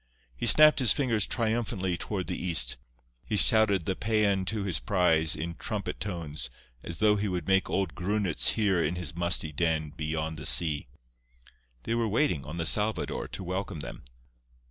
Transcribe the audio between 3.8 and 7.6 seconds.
the paean to his prize in trumpet tones, as though he would